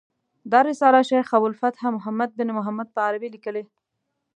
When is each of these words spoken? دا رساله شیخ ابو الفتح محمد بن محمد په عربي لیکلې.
دا 0.51 0.59
رساله 0.69 0.99
شیخ 1.09 1.27
ابو 1.37 1.47
الفتح 1.49 1.81
محمد 1.95 2.29
بن 2.37 2.49
محمد 2.57 2.87
په 2.95 2.99
عربي 3.07 3.29
لیکلې. 3.35 3.63